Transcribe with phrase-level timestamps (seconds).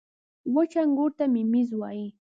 [0.53, 2.07] •وچ انګور ته مميز وايي.